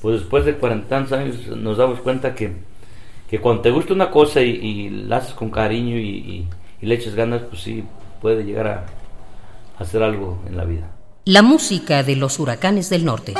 pues 0.00 0.20
después 0.20 0.44
de 0.44 0.54
40 0.54 0.96
años, 0.96 1.46
nos 1.48 1.78
damos 1.78 2.00
cuenta 2.00 2.34
que 2.34 2.52
que 3.28 3.40
cuando 3.40 3.62
te 3.62 3.70
gusta 3.70 3.92
una 3.92 4.10
cosa 4.10 4.40
y, 4.40 4.88
la 4.88 5.18
haces 5.18 5.34
con 5.34 5.50
cariño 5.50 5.96
y, 5.96 6.46
le 6.80 6.94
echas 6.94 7.14
ganas, 7.14 7.42
pues 7.42 7.62
sí, 7.62 7.84
puede 8.20 8.44
llegar 8.44 8.66
a, 8.66 8.86
hacer 9.78 10.02
algo 10.02 10.42
en 10.46 10.56
la 10.56 10.64
vida. 10.64 10.90
La 11.24 11.42
música 11.42 12.02
de 12.02 12.16
los 12.16 12.40
huracanes 12.40 12.88
del 12.88 13.04
norte. 13.04 13.34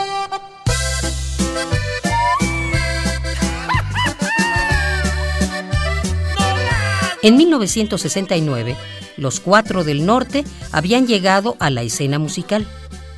En 7.22 7.36
1969, 7.36 8.76
los 9.16 9.40
cuatro 9.40 9.82
del 9.82 10.06
norte 10.06 10.44
habían 10.70 11.06
llegado 11.06 11.56
a 11.58 11.70
la 11.70 11.82
escena 11.82 12.18
musical. 12.18 12.66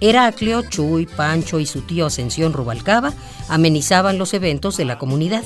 Heraclio, 0.00 0.62
Chuy, 0.62 1.06
Pancho 1.06 1.60
y 1.60 1.66
su 1.66 1.82
tío 1.82 2.06
Ascensión 2.06 2.52
Rubalcaba 2.52 3.12
amenizaban 3.48 4.18
los 4.18 4.32
eventos 4.34 4.76
de 4.76 4.84
la 4.84 4.98
comunidad. 4.98 5.44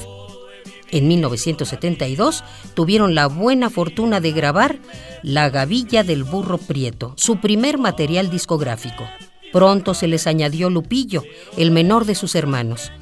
En 0.90 1.08
1972 1.08 2.44
tuvieron 2.74 3.16
la 3.16 3.26
buena 3.26 3.68
fortuna 3.68 4.20
de 4.20 4.30
grabar 4.30 4.78
La 5.22 5.50
Gavilla 5.50 6.04
del 6.04 6.22
Burro 6.22 6.58
Prieto, 6.58 7.14
su 7.16 7.40
primer 7.40 7.78
material 7.78 8.30
discográfico. 8.30 9.04
Pronto 9.52 9.94
se 9.94 10.06
les 10.06 10.26
añadió 10.26 10.70
Lupillo, 10.70 11.24
el 11.56 11.72
menor 11.72 12.04
de 12.04 12.14
sus 12.14 12.36
hermanos. 12.36 12.92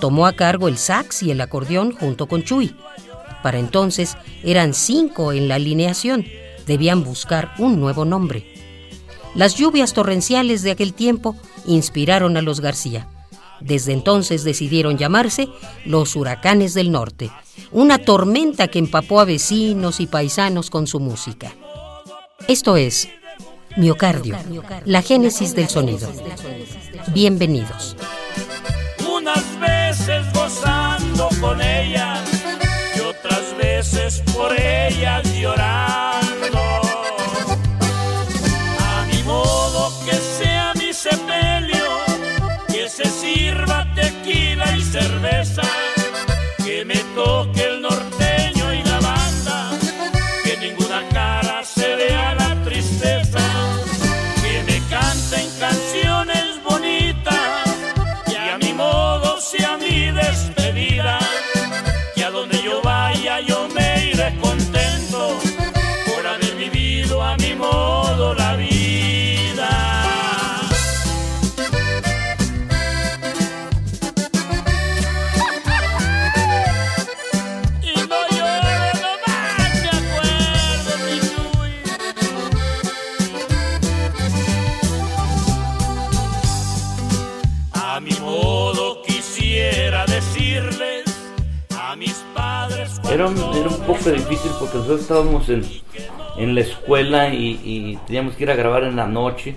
Tomó 0.00 0.26
a 0.26 0.32
cargo 0.32 0.66
el 0.66 0.76
sax 0.76 1.22
y 1.22 1.30
el 1.30 1.40
acordeón 1.40 1.92
junto 1.92 2.26
con 2.26 2.42
Chuy. 2.42 2.74
Para 3.42 3.60
entonces 3.60 4.16
eran 4.42 4.74
cinco 4.74 5.32
en 5.32 5.46
la 5.46 5.54
alineación. 5.54 6.26
Debían 6.66 7.04
buscar 7.04 7.52
un 7.58 7.78
nuevo 7.78 8.04
nombre. 8.04 8.55
Las 9.36 9.54
lluvias 9.54 9.92
torrenciales 9.92 10.62
de 10.62 10.70
aquel 10.70 10.94
tiempo 10.94 11.36
inspiraron 11.66 12.38
a 12.38 12.42
los 12.42 12.60
García. 12.60 13.06
Desde 13.60 13.92
entonces 13.92 14.44
decidieron 14.44 14.96
llamarse 14.96 15.48
los 15.84 16.16
huracanes 16.16 16.72
del 16.72 16.90
norte, 16.90 17.30
una 17.70 17.98
tormenta 17.98 18.68
que 18.68 18.78
empapó 18.78 19.20
a 19.20 19.26
vecinos 19.26 20.00
y 20.00 20.06
paisanos 20.06 20.70
con 20.70 20.86
su 20.86 21.00
música. 21.00 21.52
Esto 22.48 22.78
es 22.78 23.10
Miocardio, 23.76 24.38
la 24.86 25.02
génesis 25.02 25.54
del 25.54 25.68
sonido. 25.68 26.10
Bienvenidos. 27.08 27.94
Unas 29.14 29.44
veces 29.60 30.32
gozando 30.32 31.28
con 31.42 31.60
ella 31.60 32.24
y 32.96 33.00
otras 33.00 33.54
veces 33.58 34.22
por 34.34 34.58
ella 34.58 35.22
llorando. 35.22 35.85
Difícil 94.36 94.52
porque 94.58 94.76
nosotros 94.76 95.00
estábamos 95.00 95.48
en, 95.48 95.62
en 96.36 96.54
la 96.54 96.60
escuela 96.60 97.32
y, 97.32 97.98
teníamos 98.06 98.34
que 98.34 98.44
ir 98.44 98.50
a 98.50 98.56
grabar 98.56 98.84
en 98.84 98.96
la 98.96 99.06
noche. 99.06 99.54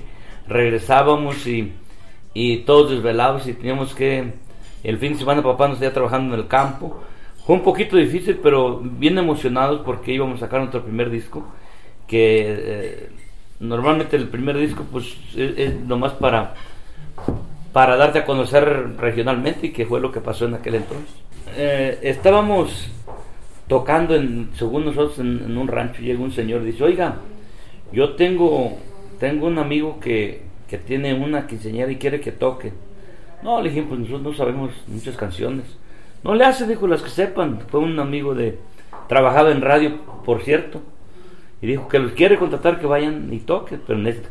Regresábamos 0.47 1.45
y, 1.45 1.73
y 2.33 2.57
todos 2.59 2.91
desvelados 2.91 3.47
y 3.47 3.53
teníamos 3.53 3.93
que. 3.93 4.33
El 4.81 4.97
fin 4.97 5.13
de 5.13 5.19
semana 5.19 5.43
papá 5.43 5.67
nos 5.67 5.77
estaba 5.77 5.93
trabajando 5.93 6.33
en 6.33 6.41
el 6.41 6.47
campo. 6.47 7.01
Fue 7.45 7.55
un 7.55 7.63
poquito 7.63 7.97
difícil, 7.97 8.39
pero 8.41 8.79
bien 8.79 9.17
emocionados 9.17 9.81
porque 9.83 10.13
íbamos 10.13 10.37
a 10.37 10.45
sacar 10.45 10.59
nuestro 10.59 10.83
primer 10.83 11.09
disco. 11.09 11.45
Que 12.07 12.45
eh, 12.47 13.09
normalmente 13.59 14.15
el 14.15 14.29
primer 14.29 14.57
disco, 14.57 14.85
pues 14.89 15.17
es, 15.35 15.75
nomás 15.81 16.13
para, 16.13 16.55
para 17.73 17.97
darte 17.97 18.19
a 18.19 18.25
conocer 18.25 18.95
regionalmente, 18.97 19.67
y 19.67 19.71
que 19.71 19.85
fue 19.85 19.99
lo 19.99 20.11
que 20.11 20.21
pasó 20.21 20.45
en 20.45 20.53
aquel 20.53 20.75
entonces. 20.75 21.13
Eh, 21.57 21.99
estábamos 22.03 22.89
tocando, 23.69 24.15
en, 24.15 24.49
según 24.55 24.83
nosotros, 24.83 25.19
en, 25.19 25.57
un 25.57 25.67
rancho, 25.69 26.01
llega 26.01 26.19
un 26.19 26.31
señor 26.31 26.63
y 26.63 26.71
dice, 26.71 26.83
oiga, 26.83 27.17
yo 27.93 28.15
tengo, 28.15 28.77
tengo 29.19 29.47
un 29.47 29.59
amigo 29.59 29.99
que, 30.01 30.41
que 30.67 30.79
tiene 30.79 31.13
una 31.13 31.47
quinceañera 31.47 31.91
y 31.91 31.97
quiere 31.97 32.19
que 32.19 32.33
toque. 32.33 32.73
No, 33.43 33.61
le 33.61 33.69
dije, 33.69 33.83
pues 33.83 33.99
nosotros 34.01 34.23
no 34.23 34.33
sabemos 34.33 34.71
muchas 34.87 35.15
canciones. 35.15 35.65
No 36.23 36.35
le 36.35 36.43
hace, 36.43 36.67
dijo, 36.67 36.87
las 36.87 37.03
que 37.03 37.11
sepan. 37.11 37.61
Fue 37.69 37.79
un 37.79 37.97
amigo 37.99 38.33
de, 38.33 38.57
trabajaba 39.07 39.51
en 39.51 39.61
radio, 39.61 39.97
por 40.25 40.41
cierto. 40.41 40.81
Y 41.61 41.67
dijo 41.67 41.87
que 41.87 41.99
los 41.99 42.13
quiere 42.13 42.37
contratar 42.37 42.79
que 42.79 42.87
vayan 42.87 43.31
y 43.31 43.39
toquen, 43.39 43.81
pero 43.85 43.99
en, 43.99 44.07
este, 44.07 44.27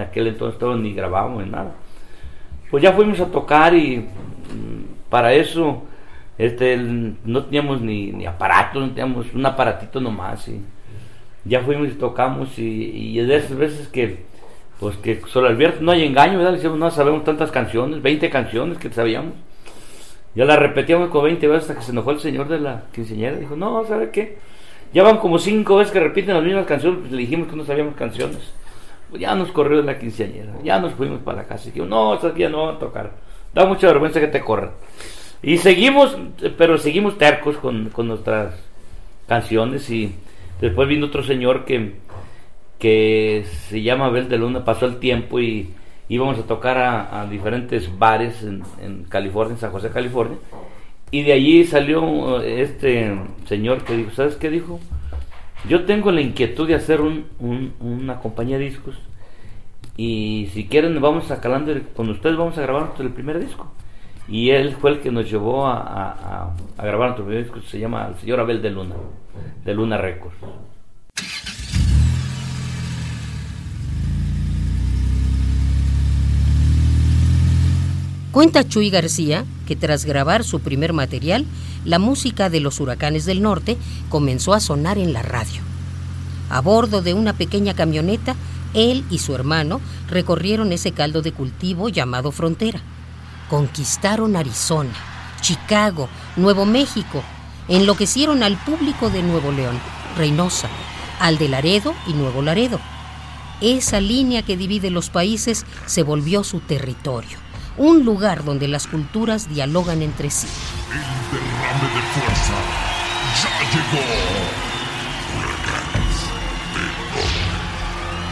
aquel 0.00 0.26
entonces 0.26 0.58
todos 0.58 0.78
ni 0.78 0.92
grabábamos 0.92 1.44
ni 1.44 1.50
nada. 1.50 1.72
Pues 2.70 2.82
ya 2.82 2.92
fuimos 2.92 3.20
a 3.20 3.26
tocar 3.26 3.74
y 3.74 3.98
mm, 3.98 5.08
para 5.08 5.32
eso 5.32 5.82
este, 6.42 6.76
no 6.76 7.44
teníamos 7.44 7.80
ni, 7.80 8.10
ni 8.10 8.26
aparato, 8.26 8.80
no 8.80 8.88
teníamos 8.88 9.32
un 9.32 9.46
aparatito 9.46 10.00
nomás. 10.00 10.48
Y 10.48 10.60
ya 11.44 11.60
fuimos 11.60 11.88
y 11.88 11.92
tocamos 11.92 12.58
y, 12.58 12.62
y 12.62 13.18
de 13.18 13.36
esas 13.36 13.56
veces 13.56 13.86
que, 13.86 14.24
pues 14.80 14.96
que 14.96 15.22
solo 15.28 15.46
Alberto 15.46 15.82
no 15.82 15.92
hay 15.92 16.04
engaño, 16.04 16.38
¿verdad? 16.38 16.50
Le 16.50 16.56
decíamos, 16.56 16.80
no 16.80 16.90
sabemos 16.90 17.22
tantas 17.22 17.52
canciones, 17.52 18.02
20 18.02 18.28
canciones 18.28 18.78
que 18.78 18.90
sabíamos. 18.90 19.34
Ya 20.34 20.44
la 20.44 20.56
repetíamos 20.56 21.10
como 21.10 21.24
20 21.24 21.46
veces 21.46 21.62
hasta 21.62 21.78
que 21.78 21.86
se 21.86 21.92
enojó 21.92 22.10
el 22.10 22.18
señor 22.18 22.48
de 22.48 22.58
la 22.58 22.84
quinceañera. 22.92 23.36
Dijo, 23.36 23.54
no, 23.54 23.84
¿sabe 23.84 24.10
qué? 24.10 24.38
Ya 24.92 25.04
van 25.04 25.18
como 25.18 25.38
5 25.38 25.76
veces 25.76 25.92
que 25.92 26.00
repiten 26.00 26.34
las 26.34 26.42
mismas 26.42 26.66
canciones, 26.66 27.00
pues 27.00 27.12
le 27.12 27.18
dijimos 27.18 27.46
que 27.46 27.54
no 27.54 27.64
sabíamos 27.64 27.94
canciones. 27.94 28.52
Ya 29.16 29.36
nos 29.36 29.52
corrió 29.52 29.76
de 29.76 29.84
la 29.84 29.96
quinceañera, 29.96 30.54
ya 30.64 30.80
nos 30.80 30.94
fuimos 30.94 31.20
para 31.20 31.42
la 31.42 31.44
casa. 31.44 31.68
Y 31.68 31.72
dijo, 31.72 31.86
no, 31.86 32.14
esta 32.14 32.34
ya 32.34 32.48
no 32.48 32.66
van 32.66 32.76
a 32.76 32.78
tocar. 32.80 33.12
Da 33.54 33.64
mucha 33.64 33.86
vergüenza 33.86 34.18
que 34.18 34.26
te 34.26 34.40
corran. 34.40 34.70
Y 35.42 35.58
seguimos, 35.58 36.16
pero 36.56 36.78
seguimos 36.78 37.18
tercos 37.18 37.56
con, 37.56 37.90
nuestras 38.06 38.54
canciones 39.26 39.90
y 39.90 40.14
después 40.60 40.88
vino 40.88 41.06
otro 41.06 41.24
señor 41.24 41.64
que, 41.64 41.94
que 42.78 43.44
se 43.68 43.82
llama 43.82 44.06
Abel 44.06 44.28
de 44.28 44.38
Luna, 44.38 44.64
pasó 44.64 44.86
el 44.86 44.98
tiempo 44.98 45.40
y 45.40 45.70
íbamos 46.08 46.38
a 46.38 46.46
tocar 46.46 46.78
a, 46.78 47.26
diferentes 47.26 47.98
bares 47.98 48.44
en, 48.44 49.04
California, 49.08 49.54
en 49.54 49.60
San 49.60 49.72
José, 49.72 49.90
California. 49.90 50.38
Y 51.10 51.22
de 51.22 51.32
allí 51.32 51.64
salió 51.64 52.40
este 52.40 53.18
señor 53.46 53.82
que 53.84 53.96
dijo, 53.96 54.12
¿sabes 54.12 54.36
qué 54.36 54.48
dijo? 54.48 54.78
Yo 55.68 55.84
tengo 55.84 56.12
la 56.12 56.20
inquietud 56.20 56.68
de 56.68 56.76
hacer 56.76 57.00
un, 57.00 57.26
una 57.80 58.20
compañía 58.20 58.58
de 58.58 58.64
discos 58.64 58.96
y 59.96 60.48
si 60.52 60.66
quieren 60.66 60.98
vamos 61.00 61.30
a 61.30 61.40
calando 61.40 61.74
con 61.94 62.08
ustedes 62.08 62.36
vamos 62.36 62.56
a 62.58 62.62
grabar 62.62 62.92
el 62.98 63.10
primer 63.10 63.38
disco. 63.38 63.70
Y 64.28 64.50
él 64.50 64.76
fue 64.80 64.92
el 64.92 65.00
que 65.00 65.10
nos 65.10 65.30
llevó 65.30 65.66
a, 65.66 66.54
grabar 66.78 67.08
nuestro 67.08 67.24
primer 67.26 67.44
disco, 67.44 67.60
se 67.60 67.78
llama 67.78 68.08
El 68.08 68.16
Señor 68.16 68.40
Abel 68.40 68.62
de 68.62 68.70
Luna, 68.70 68.94
de 69.64 69.74
Luna 69.74 69.98
Records. 69.98 70.36
Cuenta 78.32 78.66
Chuy 78.66 78.88
García 78.88 79.44
que 79.66 79.76
tras 79.76 80.06
grabar 80.06 80.42
su 80.42 80.60
primer 80.60 80.94
material, 80.94 81.44
la 81.84 81.98
música 81.98 82.48
de 82.48 82.60
los 82.60 82.80
huracanes 82.80 83.26
del 83.26 83.42
norte 83.42 83.76
comenzó 84.08 84.54
a 84.54 84.60
sonar 84.60 84.96
en 84.96 85.12
la 85.12 85.22
radio. 85.22 85.60
A 86.48 86.60
bordo 86.60 87.02
de 87.02 87.12
una 87.12 87.34
pequeña 87.34 87.74
camioneta, 87.74 88.34
él 88.72 89.04
y 89.10 89.18
su 89.18 89.34
hermano 89.34 89.80
recorrieron 90.08 90.72
ese 90.72 90.92
caldo 90.92 91.20
de 91.20 91.32
cultivo 91.32 91.90
llamado 91.90 92.32
frontera. 92.32 92.80
Conquistaron 93.52 94.34
Arizona, 94.34 94.94
Chicago, 95.42 96.08
Nuevo 96.36 96.64
México, 96.64 97.22
enloquecieron 97.68 98.42
al 98.42 98.56
público 98.56 99.10
de 99.10 99.22
Nuevo 99.22 99.52
León, 99.52 99.78
Reynosa, 100.16 100.70
al 101.20 101.36
de 101.36 101.50
Laredo 101.50 101.94
y 102.06 102.14
Nuevo 102.14 102.40
Laredo. 102.40 102.80
Esa 103.60 104.00
línea 104.00 104.40
que 104.40 104.56
divide 104.56 104.88
los 104.88 105.10
países 105.10 105.66
se 105.84 106.02
volvió 106.02 106.44
su 106.44 106.60
territorio, 106.60 107.36
un 107.76 108.06
lugar 108.06 108.42
donde 108.42 108.68
las 108.68 108.86
culturas 108.86 109.50
dialogan 109.50 110.00
entre 110.00 110.30
sí. 110.30 110.46
El 110.90 111.00
derrame 111.36 111.94
de 111.94 112.00
fuerza 112.14 112.54
ya 113.42 113.52
llegó. 113.70 114.02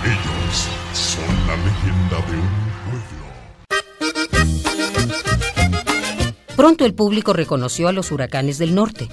Ellos 0.02 0.68
son 0.94 1.46
la 1.46 1.56
leyenda 1.56 2.16
de 2.26 2.38
un 2.38 2.70
Pronto 6.60 6.84
el 6.84 6.92
público 6.92 7.32
reconoció 7.32 7.88
a 7.88 7.92
los 7.92 8.12
huracanes 8.12 8.58
del 8.58 8.74
norte. 8.74 9.08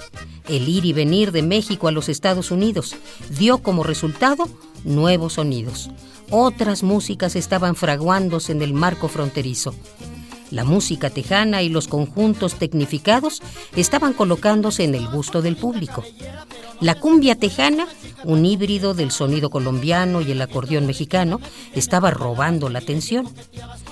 El 0.50 0.68
ir 0.68 0.84
y 0.84 0.92
venir 0.92 1.32
de 1.32 1.42
México 1.42 1.88
a 1.88 1.92
los 1.92 2.10
Estados 2.10 2.50
Unidos 2.50 2.94
dio 3.38 3.56
como 3.56 3.84
resultado 3.84 4.46
nuevos 4.84 5.32
sonidos. 5.32 5.88
Otras 6.28 6.82
músicas 6.82 7.36
estaban 7.36 7.74
fraguándose 7.74 8.52
en 8.52 8.60
el 8.60 8.74
marco 8.74 9.08
fronterizo. 9.08 9.74
La 10.50 10.64
música 10.64 11.08
tejana 11.08 11.62
y 11.62 11.70
los 11.70 11.88
conjuntos 11.88 12.56
tecnificados 12.56 13.40
estaban 13.74 14.12
colocándose 14.12 14.84
en 14.84 14.94
el 14.94 15.08
gusto 15.08 15.40
del 15.40 15.56
público. 15.56 16.04
La 16.82 16.96
cumbia 16.96 17.34
tejana, 17.34 17.86
un 18.24 18.44
híbrido 18.44 18.92
del 18.92 19.10
sonido 19.10 19.48
colombiano 19.48 20.20
y 20.20 20.32
el 20.32 20.42
acordeón 20.42 20.86
mexicano, 20.86 21.40
estaba 21.74 22.10
robando 22.10 22.68
la 22.68 22.80
atención. 22.80 23.26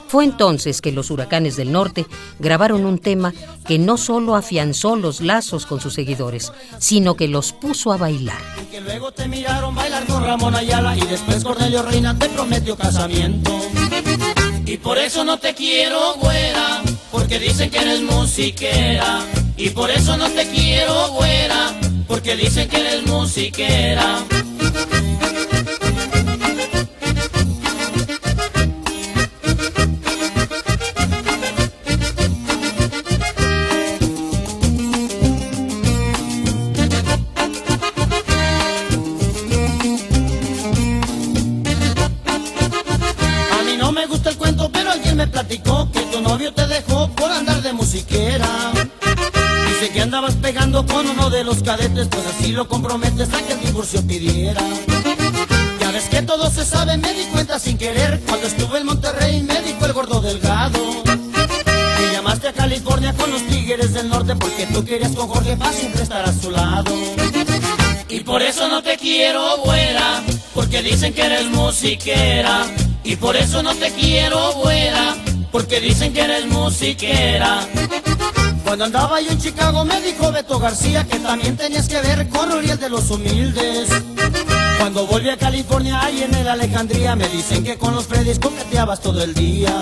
Fue 0.08 0.24
entonces 0.24 0.80
que 0.80 0.92
los 0.92 1.10
huracanes 1.10 1.56
del 1.56 1.72
norte 1.72 2.06
grabaron 2.38 2.84
un 2.84 2.98
tema 2.98 3.34
que 3.66 3.78
no 3.78 3.96
solo 3.96 4.36
afianzó 4.36 4.96
los 4.96 5.20
lazos 5.20 5.66
con 5.66 5.80
sus 5.80 5.94
seguidores, 5.94 6.52
sino 6.78 7.14
que 7.16 7.28
los 7.28 7.52
puso 7.52 7.92
a 7.92 7.96
bailar. 7.96 8.40
Que 8.70 8.80
luego 8.80 9.12
te 9.12 9.26
miraron 9.26 9.74
bailar 9.74 10.06
con 10.06 10.22
Ramón 10.22 10.54
Ayala 10.54 10.96
y 10.96 11.00
después 11.00 11.42
Cornelio 11.42 11.82
Reina 11.82 12.16
te 12.16 12.28
prometió 12.28 12.76
casamiento. 12.76 13.58
Y 14.64 14.76
por 14.78 14.98
eso 14.98 15.24
no 15.24 15.38
te 15.38 15.54
quiero, 15.54 16.14
güera, 16.16 16.82
porque 17.10 17.38
dicen 17.38 17.70
que 17.70 17.78
eres 17.78 18.02
musiquera. 18.02 19.20
Y 19.56 19.70
por 19.70 19.90
eso 19.90 20.16
no 20.16 20.28
te 20.30 20.46
quiero, 20.48 21.08
güera, 21.12 21.72
porque 22.06 22.36
dicen 22.36 22.68
que 22.68 22.76
eres 22.76 23.06
musiquera. 23.06 24.24
Comprometes 52.96 53.34
a 53.34 53.46
que 53.46 53.52
el 53.52 53.60
divorcio 53.60 54.02
pidiera. 54.06 54.62
Ya 55.80 55.90
ves 55.90 56.04
que 56.08 56.22
todo 56.22 56.50
se 56.50 56.64
sabe, 56.64 56.96
me 56.96 57.12
di 57.12 57.24
cuenta 57.24 57.58
sin 57.58 57.76
querer. 57.76 58.20
Cuando 58.26 58.46
estuve 58.46 58.78
en 58.78 58.86
Monterrey 58.86 59.42
me 59.42 59.60
dijo 59.60 59.84
el 59.84 59.92
gordo 59.92 60.20
delgado. 60.22 60.80
Que 61.04 62.12
llamaste 62.12 62.48
a 62.48 62.52
California 62.54 63.12
con 63.12 63.30
los 63.30 63.42
tigres 63.48 63.92
del 63.92 64.08
norte 64.08 64.34
porque 64.36 64.66
tú 64.72 64.82
querías 64.82 65.12
con 65.12 65.28
Jorge 65.28 65.56
para 65.58 65.72
siempre 65.72 66.02
estar 66.04 66.24
a 66.26 66.32
su 66.32 66.50
lado. 66.50 66.90
Y 68.08 68.20
por 68.20 68.40
eso 68.40 68.66
no 68.68 68.82
te 68.82 68.96
quiero, 68.96 69.58
güera, 69.58 70.22
porque 70.54 70.82
dicen 70.82 71.12
que 71.12 71.22
eres 71.22 71.46
musiquera. 71.48 72.64
Y 73.04 73.16
por 73.16 73.36
eso 73.36 73.62
no 73.62 73.74
te 73.74 73.90
quiero, 73.90 74.52
güera, 74.54 75.14
porque 75.52 75.80
dicen 75.80 76.14
que 76.14 76.22
eres 76.22 76.46
musiquera. 76.46 77.60
Cuando 78.66 78.84
andaba 78.84 79.20
yo 79.20 79.30
en 79.30 79.38
Chicago 79.38 79.84
me 79.84 80.00
dijo 80.00 80.32
Beto 80.32 80.58
García 80.58 81.04
que 81.04 81.20
también 81.20 81.56
tenías 81.56 81.88
que 81.88 82.00
ver 82.00 82.28
con 82.28 82.50
Uriel 82.50 82.76
de 82.76 82.90
los 82.90 83.08
humildes. 83.12 83.88
Cuando 84.80 85.06
volví 85.06 85.30
a 85.30 85.36
California 85.36 86.02
ahí 86.02 86.24
en 86.24 86.34
el 86.34 86.48
Alejandría 86.48 87.14
me 87.14 87.28
dicen 87.28 87.62
que 87.62 87.78
con 87.78 87.94
los 87.94 88.06
Freddys 88.06 88.40
coqueteabas 88.40 89.00
todo 89.00 89.22
el 89.22 89.34
día. 89.34 89.72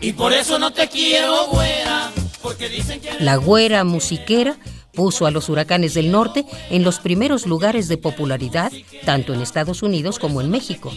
Y 0.00 0.12
por 0.12 0.32
eso 0.32 0.58
no 0.58 0.72
te 0.72 0.88
quiero, 0.88 1.46
güera, 1.52 2.10
porque 2.42 2.68
dicen 2.68 3.00
que... 3.00 3.14
La 3.20 3.36
güera 3.36 3.84
musiquera 3.84 4.56
puso 4.92 5.26
a 5.26 5.30
los 5.30 5.48
huracanes 5.48 5.94
del 5.94 6.10
norte 6.10 6.46
en 6.70 6.82
los 6.82 6.98
primeros 6.98 7.46
lugares 7.46 7.86
de 7.86 7.96
popularidad, 7.96 8.72
tanto 9.04 9.32
en 9.34 9.40
Estados 9.40 9.84
Unidos 9.84 10.18
como 10.18 10.40
en 10.40 10.50
México. 10.50 10.92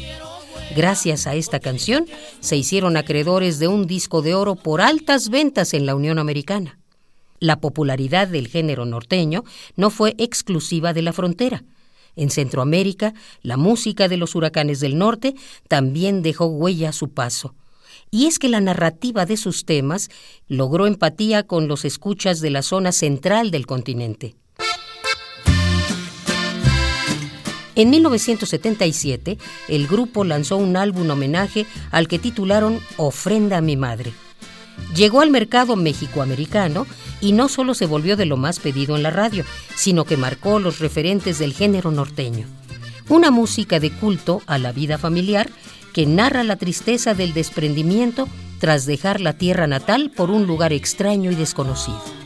Gracias 0.75 1.27
a 1.27 1.35
esta 1.35 1.59
canción, 1.59 2.06
se 2.39 2.56
hicieron 2.56 2.95
acreedores 2.95 3.59
de 3.59 3.68
un 3.68 3.88
disco 3.88 4.21
de 4.21 4.35
oro 4.35 4.56
por 4.56 4.79
altas 4.79 5.29
ventas 5.29 5.73
en 5.73 5.85
la 5.85 5.95
Unión 5.95 6.18
Americana. 6.18 6.79
La 7.39 7.59
popularidad 7.59 8.29
del 8.29 8.47
género 8.47 8.85
norteño 8.85 9.44
no 9.75 9.89
fue 9.89 10.15
exclusiva 10.18 10.94
de 10.94 11.01
la 11.01 11.12
frontera. 11.12 11.63
En 12.15 12.29
Centroamérica, 12.29 13.13
la 13.41 13.57
música 13.57 14.07
de 14.07 14.15
los 14.15 14.33
huracanes 14.33 14.79
del 14.79 14.97
norte 14.97 15.35
también 15.68 16.21
dejó 16.21 16.45
huella 16.45 16.89
a 16.89 16.94
su 16.94 17.09
paso. 17.09 17.53
Y 18.09 18.27
es 18.27 18.39
que 18.39 18.47
la 18.47 18.62
narrativa 18.62 19.25
de 19.25 19.38
sus 19.38 19.65
temas 19.65 20.09
logró 20.47 20.88
empatía 20.88 21.44
con 21.44 21.68
los 21.68 21.83
escuchas 21.83 22.39
de 22.39 22.50
la 22.50 22.62
zona 22.62 22.91
central 22.91 23.51
del 23.51 23.65
continente. 23.65 24.35
En 27.75 27.89
1977, 27.89 29.38
el 29.69 29.88
grupo 29.88 30.23
lanzó 30.23 30.57
un 30.57 30.75
álbum 30.75 31.09
homenaje 31.09 31.65
al 31.91 32.07
que 32.07 32.19
titularon 32.19 32.79
Ofrenda 32.97 33.57
a 33.57 33.62
mi 33.62 33.77
madre. 33.77 34.13
Llegó 34.95 35.21
al 35.21 35.29
mercado 35.29 35.75
mexicoamericano 35.75 36.85
y 37.21 37.31
no 37.31 37.47
solo 37.47 37.73
se 37.73 37.85
volvió 37.85 38.18
de 38.18 38.25
lo 38.25 38.35
más 38.35 38.59
pedido 38.59 38.97
en 38.97 39.03
la 39.03 39.09
radio, 39.09 39.45
sino 39.75 40.06
que 40.06 40.18
marcó 40.18 40.59
los 40.59 40.79
referentes 40.79 41.40
del 41.40 41.54
género 41.54 41.92
norteño. 41.92 42.45
Una 43.07 43.31
música 43.31 43.80
de 43.80 43.92
culto 43.92 44.42
a 44.47 44.57
la 44.57 44.71
vida 44.71 44.97
familiar 44.97 45.49
que 45.94 46.06
narra 46.06 46.44
la 46.44 46.57
tristeza 46.57 47.13
del 47.13 47.33
desprendimiento 47.33 48.28
tras 48.59 48.85
dejar 48.85 49.21
la 49.21 49.33
tierra 49.33 49.68
natal 49.68 50.11
por 50.16 50.30
un 50.30 50.45
lugar 50.45 50.73
extraño 50.73 51.31
y 51.31 51.35
desconocido. 51.35 52.20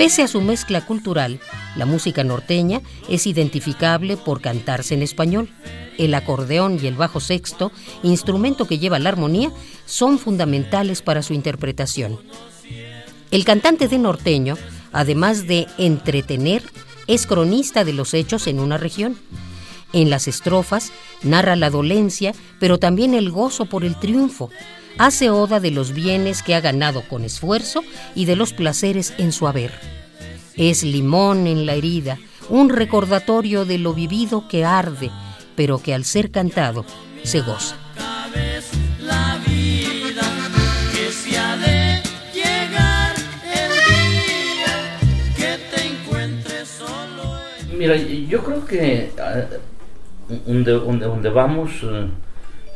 Pese 0.00 0.22
a 0.22 0.28
su 0.28 0.40
mezcla 0.40 0.80
cultural, 0.86 1.40
la 1.76 1.84
música 1.84 2.24
norteña 2.24 2.80
es 3.10 3.26
identificable 3.26 4.16
por 4.16 4.40
cantarse 4.40 4.94
en 4.94 5.02
español. 5.02 5.50
El 5.98 6.14
acordeón 6.14 6.78
y 6.82 6.86
el 6.86 6.94
bajo 6.94 7.20
sexto, 7.20 7.70
instrumento 8.02 8.66
que 8.66 8.78
lleva 8.78 8.98
la 8.98 9.10
armonía, 9.10 9.52
son 9.84 10.18
fundamentales 10.18 11.02
para 11.02 11.22
su 11.22 11.34
interpretación. 11.34 12.18
El 13.30 13.44
cantante 13.44 13.88
de 13.88 13.98
norteño, 13.98 14.56
además 14.90 15.46
de 15.46 15.66
entretener, 15.76 16.62
es 17.06 17.26
cronista 17.26 17.84
de 17.84 17.92
los 17.92 18.14
hechos 18.14 18.46
en 18.46 18.58
una 18.58 18.78
región. 18.78 19.18
En 19.92 20.08
las 20.08 20.28
estrofas 20.28 20.92
narra 21.22 21.56
la 21.56 21.68
dolencia, 21.68 22.32
pero 22.58 22.78
también 22.78 23.12
el 23.12 23.30
gozo 23.30 23.66
por 23.66 23.84
el 23.84 24.00
triunfo. 24.00 24.48
Hace 24.98 25.30
oda 25.30 25.60
de 25.60 25.70
los 25.70 25.92
bienes 25.92 26.42
que 26.42 26.54
ha 26.54 26.60
ganado 26.60 27.02
con 27.08 27.24
esfuerzo 27.24 27.82
y 28.14 28.26
de 28.26 28.36
los 28.36 28.52
placeres 28.52 29.14
en 29.18 29.32
su 29.32 29.46
haber. 29.46 29.72
Es 30.56 30.82
limón 30.82 31.46
en 31.46 31.66
la 31.66 31.74
herida, 31.74 32.18
un 32.48 32.68
recordatorio 32.68 33.64
de 33.64 33.78
lo 33.78 33.94
vivido 33.94 34.46
que 34.48 34.64
arde, 34.64 35.10
pero 35.56 35.78
que 35.78 35.94
al 35.94 36.04
ser 36.04 36.30
cantado 36.30 36.84
se 37.22 37.40
goza. 37.40 37.76
Mira, 47.72 47.96
yo 47.96 48.44
creo 48.44 48.66
que 48.66 49.10
ah, 49.18 49.46
donde, 50.46 50.72
donde, 50.72 51.06
donde 51.06 51.30
vamos 51.30 51.70
eh, 51.82 52.08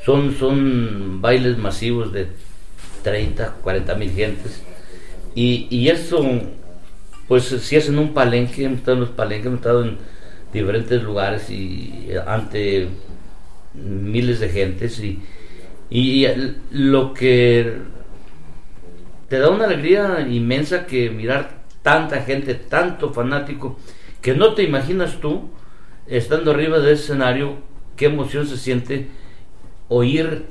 son, 0.04 0.34
son 0.36 1.20
bailes 1.20 1.58
masivos 1.58 2.12
de 2.12 2.28
30, 3.02 3.56
40 3.62 3.94
mil 3.96 4.10
gentes. 4.12 4.62
Y, 5.34 5.66
y 5.70 5.88
eso 5.88 6.22
Pues 7.28 7.44
si 7.44 7.76
es 7.76 7.88
en 7.88 7.98
un 7.98 8.14
palenque, 8.14 8.64
hemos 8.64 8.78
estado 8.80 8.94
en 8.96 9.00
los 9.00 9.10
palenques, 9.10 9.46
hemos 9.46 9.60
estado 9.60 9.84
en 9.84 9.98
diferentes 10.52 11.02
lugares 11.02 11.50
y 11.50 12.08
ante 12.26 12.88
miles 13.74 14.40
de 14.40 14.48
gentes 14.50 15.00
y, 15.00 15.22
y 15.90 16.26
lo 16.70 17.14
que 17.14 17.78
te 19.28 19.38
da 19.38 19.50
una 19.50 19.64
alegría 19.64 20.26
inmensa 20.28 20.86
que 20.86 21.10
mirar 21.10 21.64
tanta 21.82 22.22
gente, 22.22 22.54
tanto 22.54 23.12
fanático, 23.12 23.78
que 24.20 24.34
no 24.34 24.54
te 24.54 24.62
imaginas 24.62 25.20
tú, 25.20 25.50
estando 26.06 26.50
arriba 26.52 26.78
de 26.78 26.92
ese 26.92 27.04
escenario, 27.04 27.56
qué 27.96 28.06
emoción 28.06 28.46
se 28.46 28.56
siente 28.56 29.08
oír 29.88 30.46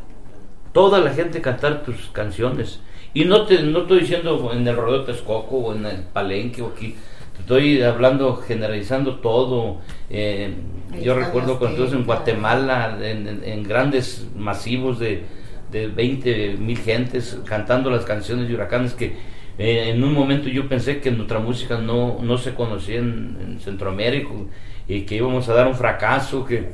toda 0.74 1.00
la 1.00 1.12
gente 1.12 1.42
cantar 1.42 1.84
tus 1.84 2.10
canciones. 2.12 2.80
Y 3.14 3.26
no 3.26 3.46
te 3.46 3.62
no 3.62 3.82
estoy 3.82 4.02
diciendo 4.02 4.52
en 4.54 4.68
el 4.68 4.76
rodeo 4.76 5.04
Texcoco 5.04 5.58
o 5.58 5.76
en 5.76 5.86
el 5.86 6.02
Palenque 6.02 6.62
o 6.62 6.70
aquí, 6.70 6.96
te 7.34 7.42
estoy 7.42 7.82
hablando, 7.82 8.36
generalizando 8.38 9.18
todo. 9.18 9.82
Eh, 10.10 10.54
yo 11.02 11.16
recuerdo 11.16 11.60
cuando 11.60 11.84
estuve 11.84 12.00
en 12.00 12.06
Guatemala, 12.06 12.98
en, 13.02 13.64
grandes 13.64 14.28
masivos 14.36 15.00
de, 15.00 15.26
de 15.72 15.88
20 15.88 16.58
mil 16.58 16.78
gentes 16.78 17.40
cantando 17.46 17.90
las 17.90 18.06
canciones 18.06 18.48
de 18.48 18.56
huracanes 18.56 18.94
que 18.94 19.16
eh, 19.58 19.90
en 19.90 20.04
un 20.04 20.14
momento 20.14 20.50
yo 20.50 20.68
pensé 20.68 21.00
que 21.00 21.12
nuestra 21.12 21.38
música 21.40 21.78
no, 21.78 22.20
no 22.22 22.38
se 22.40 22.56
conocía 22.56 22.98
en, 22.98 23.38
en 23.42 23.60
Centroamérica 23.60 24.30
y 24.88 25.02
que 25.02 25.16
íbamos 25.16 25.48
a 25.50 25.54
dar 25.54 25.68
un 25.68 25.76
fracaso, 25.76 26.46
que 26.46 26.70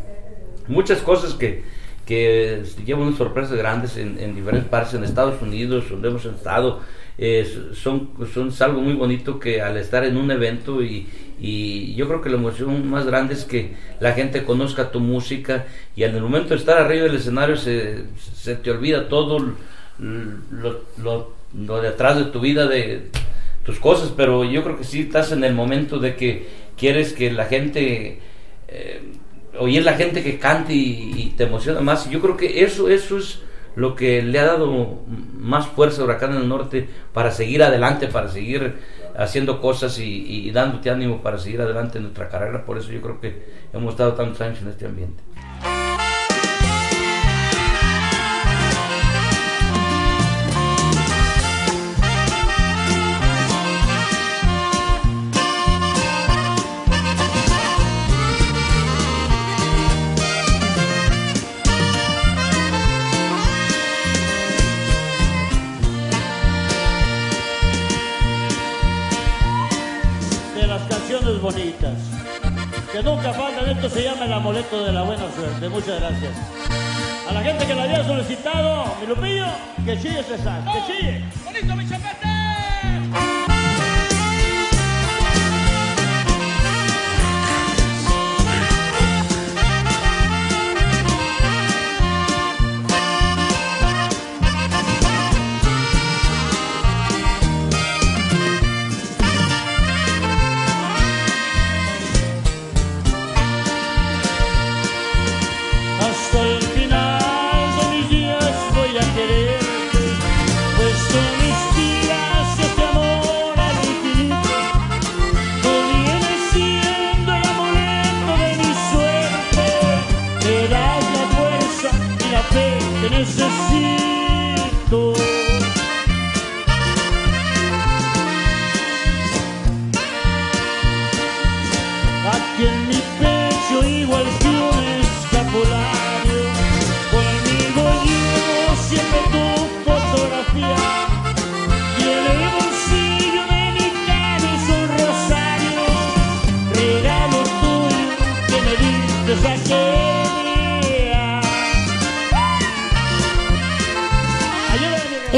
muchas 0.67 1.01
cosas 1.01 1.33
que, 1.33 1.63
que 2.09 2.63
llevan 2.83 3.03
unas 3.03 3.19
sorpresas 3.19 3.55
grandes 3.55 3.95
en, 3.95 4.33
diferentes 4.33 4.67
partes, 4.67 4.95
en 4.95 5.03
Estados 5.03 5.39
Unidos, 5.43 5.85
donde 5.91 6.07
hemos 6.07 6.25
estado. 6.25 6.79
son, 7.75 8.09
son 8.33 8.51
algo 8.61 8.81
muy 8.81 8.93
bonito 8.93 9.39
que 9.39 9.61
al 9.61 9.77
estar 9.77 10.03
en 10.03 10.17
un 10.17 10.31
evento 10.31 10.81
y, 10.81 11.07
y, 11.39 11.93
yo 11.93 12.07
creo 12.07 12.19
que 12.19 12.31
la 12.31 12.37
emoción 12.37 12.89
más 12.89 13.05
grande 13.05 13.35
es 13.35 13.45
que 13.45 13.75
la 13.99 14.13
gente 14.13 14.43
conozca 14.43 14.89
tu 14.89 14.99
música 14.99 15.67
y 15.95 16.01
en 16.01 16.15
el 16.15 16.23
momento 16.23 16.49
de 16.49 16.55
estar 16.55 16.79
arriba 16.79 17.03
del 17.03 17.17
escenario 17.17 17.55
se, 17.55 18.05
se 18.33 18.55
te 18.55 18.71
olvida 18.71 19.07
todo 19.07 19.37
lo, 19.99 20.81
lo, 20.97 21.33
lo, 21.53 21.81
de 21.83 21.89
atrás 21.89 22.17
de 22.17 22.25
tu 22.25 22.39
vida, 22.39 22.65
de 22.65 23.11
tus 23.63 23.79
cosas, 23.79 24.11
pero 24.17 24.43
yo 24.45 24.63
creo 24.63 24.79
que 24.79 24.83
sí 24.83 25.01
estás 25.01 25.31
en 25.31 25.43
el 25.43 25.53
momento 25.53 25.99
de 25.99 26.15
que 26.15 26.47
quieres 26.75 27.13
que 27.13 27.29
la 27.29 27.45
gente... 27.45 28.17
Eh, 28.67 29.18
oír 29.59 29.83
la 29.83 29.93
gente 29.93 30.23
que 30.23 30.39
cante 30.39 30.73
y, 30.73 31.33
te 31.37 31.43
emociona 31.43 31.81
más. 31.81 32.09
Yo 32.09 32.19
creo 32.21 32.35
que 32.35 32.63
eso, 32.63 32.89
eso 32.89 33.17
es 33.17 33.39
lo 33.75 33.95
que 33.95 34.21
le 34.21 34.39
ha 34.39 34.45
dado 34.45 35.03
más 35.37 35.67
fuerza 35.67 36.01
a 36.01 36.05
Huracán 36.05 36.33
del 36.33 36.49
Norte 36.49 36.89
para 37.13 37.31
seguir 37.31 37.63
adelante, 37.63 38.07
para 38.07 38.29
seguir 38.29 38.75
haciendo 39.15 39.61
cosas 39.61 39.99
y, 39.99 40.47
y 40.47 40.51
dándote 40.51 40.89
ánimo 40.89 41.21
para 41.21 41.37
seguir 41.37 41.61
adelante 41.61 41.97
en 41.97 42.05
nuestra 42.05 42.29
carrera. 42.29 42.65
Por 42.65 42.77
eso 42.77 42.91
yo 42.91 43.01
creo 43.01 43.19
que 43.21 43.45
hemos 43.73 43.91
estado 43.91 44.13
tantos 44.13 44.41
años 44.41 44.61
en 44.61 44.69
este 44.69 44.85
ambiente. 44.85 45.23
Amuleto 74.39 74.85
de 74.85 74.93
la 74.93 75.03
buena 75.03 75.23
suerte. 75.35 75.67
Muchas 75.67 75.99
gracias. 75.99 76.31
A 77.27 77.33
la 77.33 77.41
gente 77.41 77.65
que 77.65 77.75
la 77.75 77.83
había 77.83 78.03
solicitado, 78.05 78.85
mi 79.01 79.07
Lupillo, 79.07 79.45
que 79.85 79.99
chille 79.99 80.23
César, 80.23 80.63
que 80.63 80.93
chille. 80.93 81.23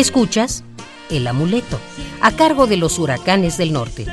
Escuchas 0.01 0.63
El 1.11 1.27
Amuleto, 1.27 1.79
a 2.21 2.31
cargo 2.31 2.65
de 2.65 2.75
los 2.75 2.97
huracanes 2.97 3.59
del 3.59 3.71
norte. 3.71 4.07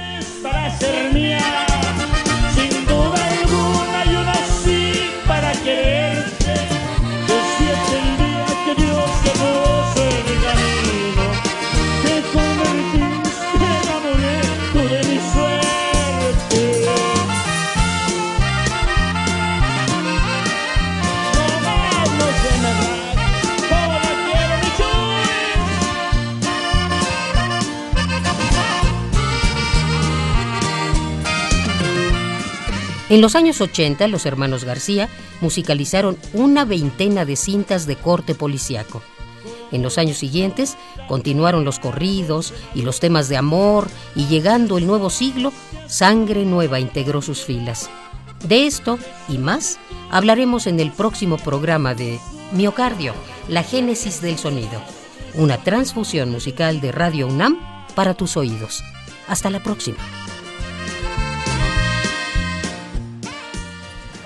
En 33.09 33.23
los 33.23 33.35
años 33.35 33.61
80, 33.61 34.07
los 34.09 34.27
hermanos 34.27 34.65
García 34.65 35.09
musicalizaron 35.41 36.19
una 36.35 36.65
veintena 36.65 37.25
de 37.25 37.37
cintas 37.37 37.87
de 37.87 37.97
corte 37.97 38.35
policiaco. 38.35 39.03
En 39.73 39.83
los 39.83 39.99
años 39.99 40.19
siguientes 40.19 40.77
continuaron 41.09 41.65
los 41.65 41.79
corridos 41.79 42.53
y 42.75 42.83
los 42.83 43.01
temas 43.01 43.29
de 43.29 43.37
amor 43.37 43.89
y 44.15 44.27
llegando 44.27 44.79
el 44.79 44.87
nuevo 44.87 45.11
siglo, 45.11 45.53
Sangre 45.87 46.45
Nueva 46.45 46.81
integró 46.81 47.23
sus 47.23 47.45
filas. 47.45 47.89
De 48.47 48.67
esto 48.67 48.99
y 49.29 49.39
más 49.39 49.79
hablaremos 50.11 50.67
en 50.67 50.79
el 50.79 50.93
próximo 50.93 51.39
programa 51.39 51.95
de 51.95 52.19
Miocardio, 52.53 53.15
la 53.49 53.63
génesis 53.63 54.21
del 54.21 54.39
sonido, 54.39 54.83
una 55.35 55.59
transfusión 55.59 56.31
musical 56.31 56.81
de 56.81 56.93
Radio 56.93 57.27
UNAM 57.27 57.59
para 57.95 58.15
tus 58.15 58.37
oídos. 58.37 58.83
Hasta 59.27 59.51
la 59.51 59.63
próxima. 59.63 59.99